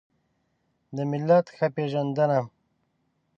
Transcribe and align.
د 0.95 0.97
ملت 1.11 1.45
ښه 1.55 1.67
پېژندنه 1.75 2.39